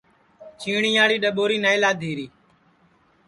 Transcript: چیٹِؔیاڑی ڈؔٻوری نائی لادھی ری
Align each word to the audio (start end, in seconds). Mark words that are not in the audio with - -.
چیٹِؔیاڑی 0.59 1.17
ڈؔٻوری 1.23 1.57
نائی 1.63 1.77
لادھی 1.83 2.11
ری 2.17 2.27